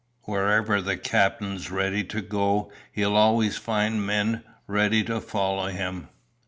"Wherever 0.23 0.81
the 0.81 0.97
captain's 0.97 1.69
ready 1.69 2.03
to 2.05 2.21
go 2.23 2.71
he'll 2.91 3.15
always 3.15 3.57
find 3.57 4.03
men 4.03 4.43
ready 4.65 5.03
to 5.03 5.21
follow 5.21 5.67
him. 5.67 6.07